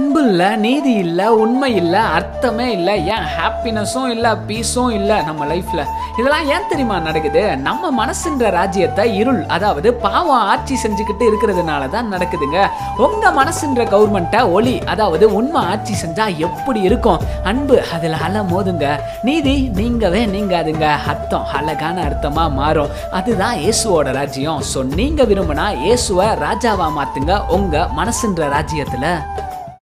அன்பு 0.00 0.20
இல்லை 0.28 0.46
நீதி 0.64 0.92
இல்லை 1.04 1.24
உண்மை 1.42 1.68
இல்லை 1.80 2.02
அர்த்தமே 2.18 2.66
இல்லை 2.76 2.92
ஏன் 3.14 3.24
ஹாப்பினஸும் 3.34 4.06
இல்லை 4.14 4.30
பீஸும் 4.48 4.92
இல்லை 4.98 5.16
நம்ம 5.26 5.46
லைஃப்பில் 5.50 5.82
இதெல்லாம் 6.18 6.46
ஏன் 6.54 6.68
தெரியுமா 6.70 6.96
நடக்குது? 7.06 7.42
நம்ம 7.66 7.90
மனசுன்ற 7.98 8.50
ராஜ்யத்தை 8.56 9.04
இருள் 9.20 9.40
அதாவது 9.56 9.88
பாவம் 10.04 10.46
ஆட்சி 10.52 10.76
செஞ்சுக்கிட்டு 10.84 11.24
இருக்கிறதுனால 11.30 11.82
தான் 11.96 12.08
நடக்குதுங்க. 12.14 12.60
உங்கள் 13.06 13.36
மனசுன்ற 13.40 13.84
கவர்மெண்ட்டை 13.94 14.40
ஒளி 14.56 14.74
அதாவது 14.94 15.28
உண்மை 15.40 15.62
ஆட்சி 15.74 15.96
செஞ்சால் 16.04 16.38
எப்படி 16.48 16.82
இருக்கும்? 16.88 17.20
அன்பு 17.52 17.78
அதில் 17.96 18.18
அல 18.28 18.44
மோதுங்க 18.52 18.96
நீதி 19.28 19.56
நீங்கவே 19.80 20.24
நீங்காதுங்க. 20.34 20.88
அர்த்தம் 21.12 21.46
அழகான 21.60 21.98
அர்த்தமாக 22.08 22.56
மாறும். 22.60 22.90
அதுதான் 23.20 23.56
இயேசுவோட 23.66 24.08
ராஜ்யம். 24.20 24.64
ஸோ 24.72 24.82
நீங்கள் 24.98 25.30
விரும்பினா 25.32 25.68
இயேசுவை 25.84 26.28
ராஜாவாக 26.46 26.90
மாற்றுங்க 26.98 27.36
உங்கள் 27.58 27.88
மனசுன்ற 28.00 28.50
ராஜ்யத்துல. 28.56 29.06